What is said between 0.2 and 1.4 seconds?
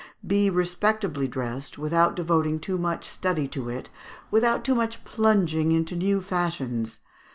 Be respectably